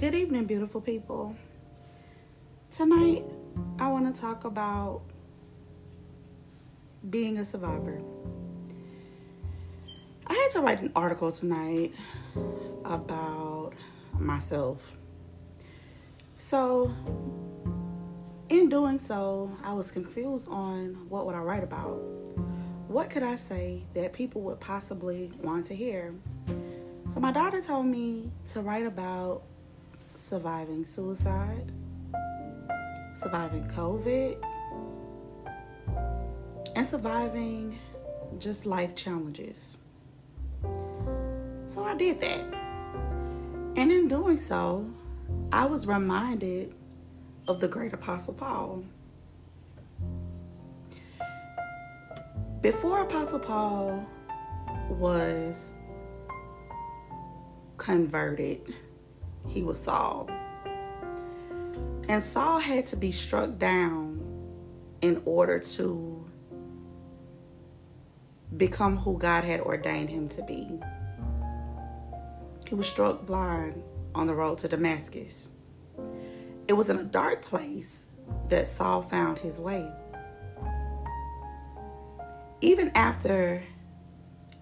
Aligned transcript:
Good 0.00 0.14
evening, 0.14 0.46
beautiful 0.46 0.80
people. 0.80 1.36
Tonight, 2.74 3.22
I 3.78 3.88
want 3.88 4.14
to 4.14 4.18
talk 4.18 4.46
about 4.46 5.02
being 7.10 7.36
a 7.36 7.44
survivor. 7.44 8.00
I 10.26 10.32
had 10.32 10.48
to 10.52 10.60
write 10.62 10.80
an 10.80 10.90
article 10.96 11.30
tonight 11.30 11.92
about 12.82 13.74
myself. 14.18 14.96
So, 16.38 16.90
in 18.48 18.70
doing 18.70 18.98
so, 18.98 19.54
I 19.62 19.74
was 19.74 19.90
confused 19.90 20.48
on 20.48 21.10
what 21.10 21.26
would 21.26 21.34
I 21.34 21.40
write 21.40 21.62
about. 21.62 22.00
What 22.88 23.10
could 23.10 23.22
I 23.22 23.36
say 23.36 23.82
that 23.92 24.14
people 24.14 24.40
would 24.40 24.60
possibly 24.60 25.30
want 25.42 25.66
to 25.66 25.74
hear? 25.74 26.14
So 27.12 27.20
my 27.20 27.32
daughter 27.32 27.60
told 27.60 27.84
me 27.84 28.30
to 28.52 28.62
write 28.62 28.86
about 28.86 29.42
surviving 30.20 30.84
suicide, 30.84 31.72
surviving 33.16 33.64
COVID, 33.68 34.36
and 36.76 36.86
surviving 36.86 37.78
just 38.38 38.66
life 38.66 38.94
challenges. 38.94 39.76
So 41.66 41.84
I 41.84 41.94
did 41.96 42.20
that. 42.20 42.40
And 43.76 43.90
in 43.90 44.08
doing 44.08 44.38
so, 44.38 44.88
I 45.52 45.64
was 45.64 45.86
reminded 45.86 46.74
of 47.48 47.60
the 47.60 47.68
great 47.68 47.92
apostle 47.92 48.34
Paul. 48.34 48.84
Before 52.60 53.00
Apostle 53.00 53.38
Paul 53.38 54.06
was 54.90 55.76
converted, 57.78 58.74
he 59.48 59.62
was 59.62 59.78
Saul. 59.78 60.28
And 62.08 62.22
Saul 62.22 62.58
had 62.58 62.86
to 62.88 62.96
be 62.96 63.12
struck 63.12 63.58
down 63.58 64.20
in 65.00 65.22
order 65.24 65.58
to 65.60 66.24
become 68.56 68.96
who 68.96 69.16
God 69.18 69.44
had 69.44 69.60
ordained 69.60 70.10
him 70.10 70.28
to 70.30 70.42
be. 70.42 70.68
He 72.68 72.74
was 72.74 72.88
struck 72.88 73.26
blind 73.26 73.82
on 74.14 74.26
the 74.26 74.34
road 74.34 74.58
to 74.58 74.68
Damascus. 74.68 75.48
It 76.68 76.72
was 76.72 76.90
in 76.90 76.98
a 76.98 77.04
dark 77.04 77.42
place 77.42 78.06
that 78.48 78.66
Saul 78.66 79.02
found 79.02 79.38
his 79.38 79.58
way. 79.58 79.88
Even 82.60 82.90
after 82.94 83.62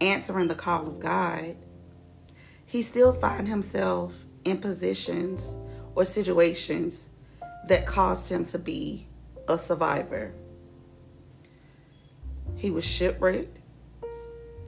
answering 0.00 0.48
the 0.48 0.54
call 0.54 0.86
of 0.86 1.00
God, 1.00 1.56
he 2.64 2.82
still 2.82 3.12
found 3.12 3.48
himself 3.48 4.12
in 4.48 4.58
positions 4.58 5.56
or 5.94 6.04
situations 6.04 7.10
that 7.66 7.86
caused 7.86 8.30
him 8.30 8.44
to 8.46 8.58
be 8.58 9.06
a 9.46 9.58
survivor. 9.58 10.32
He 12.56 12.70
was 12.70 12.84
shipwrecked, 12.84 13.58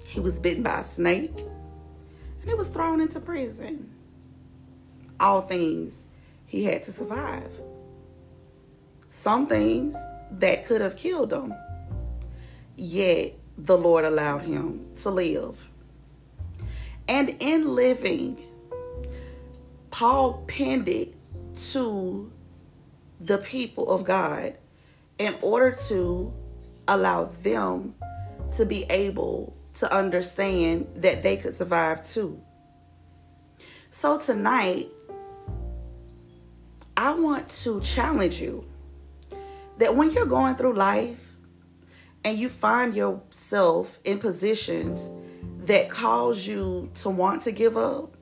he 0.06 0.20
was 0.20 0.38
bitten 0.38 0.62
by 0.62 0.80
a 0.80 0.84
snake, 0.84 1.38
and 1.38 2.48
he 2.48 2.54
was 2.54 2.68
thrown 2.68 3.00
into 3.00 3.20
prison. 3.20 3.90
All 5.18 5.42
things 5.42 6.04
he 6.46 6.64
had 6.64 6.82
to 6.84 6.92
survive. 6.92 7.60
Some 9.08 9.46
things 9.46 9.94
that 10.32 10.66
could 10.66 10.80
have 10.80 10.96
killed 10.96 11.32
him, 11.32 11.54
yet 12.76 13.34
the 13.58 13.76
Lord 13.76 14.04
allowed 14.04 14.42
him 14.42 14.86
to 14.98 15.10
live. 15.10 15.58
And 17.08 17.36
in 17.40 17.74
living, 17.74 18.40
Paul 20.00 20.42
penned 20.46 20.88
it 20.88 21.14
to 21.72 22.32
the 23.20 23.36
people 23.36 23.90
of 23.90 24.02
God 24.02 24.54
in 25.18 25.34
order 25.42 25.76
to 25.88 26.32
allow 26.88 27.24
them 27.42 27.94
to 28.52 28.64
be 28.64 28.84
able 28.84 29.54
to 29.74 29.94
understand 29.94 30.86
that 30.96 31.22
they 31.22 31.36
could 31.36 31.54
survive 31.54 32.08
too. 32.08 32.40
So 33.90 34.18
tonight, 34.18 34.88
I 36.96 37.12
want 37.12 37.50
to 37.64 37.82
challenge 37.82 38.40
you 38.40 38.64
that 39.76 39.94
when 39.94 40.12
you're 40.12 40.24
going 40.24 40.56
through 40.56 40.76
life 40.76 41.34
and 42.24 42.38
you 42.38 42.48
find 42.48 42.94
yourself 42.94 44.00
in 44.04 44.18
positions 44.18 45.12
that 45.66 45.90
cause 45.90 46.46
you 46.46 46.90
to 46.94 47.10
want 47.10 47.42
to 47.42 47.52
give 47.52 47.76
up, 47.76 48.16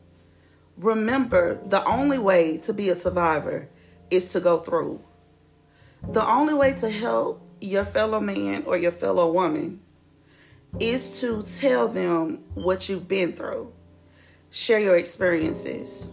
Remember, 0.78 1.58
the 1.66 1.84
only 1.84 2.18
way 2.18 2.56
to 2.58 2.72
be 2.72 2.88
a 2.88 2.94
survivor 2.94 3.68
is 4.10 4.28
to 4.28 4.40
go 4.40 4.58
through. 4.58 5.00
The 6.02 6.24
only 6.24 6.54
way 6.54 6.72
to 6.74 6.88
help 6.88 7.42
your 7.60 7.84
fellow 7.84 8.20
man 8.20 8.62
or 8.64 8.76
your 8.76 8.92
fellow 8.92 9.30
woman 9.32 9.80
is 10.78 11.20
to 11.20 11.42
tell 11.42 11.88
them 11.88 12.44
what 12.54 12.88
you've 12.88 13.08
been 13.08 13.32
through, 13.32 13.72
share 14.50 14.78
your 14.78 14.96
experiences. 14.96 16.10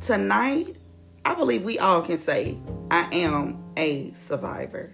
Tonight, 0.00 0.76
I 1.24 1.34
believe 1.34 1.64
we 1.64 1.78
all 1.78 2.02
can 2.02 2.18
say, 2.18 2.58
I 2.90 3.08
am 3.14 3.62
a 3.76 4.12
survivor. 4.12 4.92